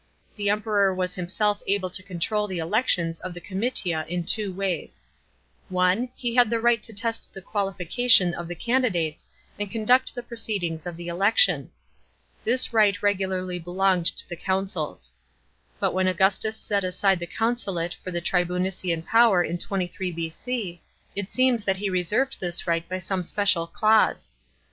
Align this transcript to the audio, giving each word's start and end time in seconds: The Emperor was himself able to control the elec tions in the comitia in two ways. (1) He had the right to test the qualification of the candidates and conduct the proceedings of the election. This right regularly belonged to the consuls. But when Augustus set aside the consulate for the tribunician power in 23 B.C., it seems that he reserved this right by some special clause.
The 0.35 0.49
Emperor 0.49 0.95
was 0.95 1.13
himself 1.13 1.61
able 1.67 1.91
to 1.91 2.01
control 2.01 2.47
the 2.47 2.57
elec 2.57 2.87
tions 2.87 3.21
in 3.23 3.33
the 3.33 3.39
comitia 3.39 4.03
in 4.09 4.23
two 4.23 4.51
ways. 4.51 5.03
(1) 5.69 6.09
He 6.15 6.33
had 6.33 6.49
the 6.49 6.59
right 6.59 6.81
to 6.81 6.91
test 6.91 7.31
the 7.31 7.41
qualification 7.43 8.33
of 8.33 8.47
the 8.47 8.55
candidates 8.55 9.29
and 9.59 9.69
conduct 9.69 10.15
the 10.15 10.23
proceedings 10.23 10.87
of 10.87 10.97
the 10.97 11.07
election. 11.07 11.69
This 12.43 12.73
right 12.73 12.99
regularly 13.03 13.59
belonged 13.59 14.07
to 14.07 14.27
the 14.27 14.35
consuls. 14.35 15.13
But 15.79 15.93
when 15.93 16.07
Augustus 16.07 16.57
set 16.57 16.83
aside 16.83 17.19
the 17.19 17.27
consulate 17.27 17.93
for 18.03 18.09
the 18.09 18.21
tribunician 18.23 19.05
power 19.05 19.43
in 19.43 19.59
23 19.59 20.13
B.C., 20.13 20.81
it 21.15 21.29
seems 21.31 21.63
that 21.65 21.77
he 21.77 21.91
reserved 21.91 22.39
this 22.39 22.65
right 22.65 22.89
by 22.89 22.97
some 22.97 23.21
special 23.21 23.67
clause. 23.67 24.31